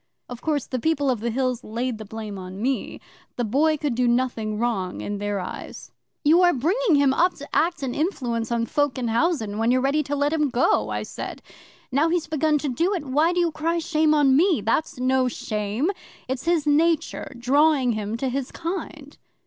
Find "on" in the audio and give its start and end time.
2.39-2.59, 8.51-8.65, 14.15-14.35